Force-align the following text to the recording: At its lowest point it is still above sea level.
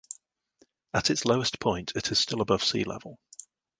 At 0.95 1.11
its 1.11 1.25
lowest 1.25 1.59
point 1.59 1.91
it 1.95 2.11
is 2.11 2.17
still 2.17 2.41
above 2.41 2.63
sea 2.63 2.83
level. 2.85 3.19